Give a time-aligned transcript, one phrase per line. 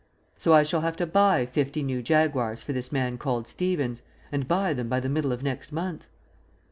[0.35, 4.47] So I shall have to buy fifty new Jaguars for this man called Stevens and
[4.47, 6.07] buy them by the middle of next month.